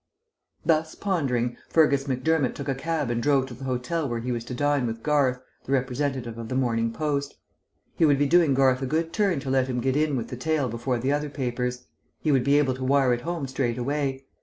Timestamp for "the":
3.53-3.65, 5.65-5.73, 6.49-6.55, 10.29-10.37, 10.97-11.11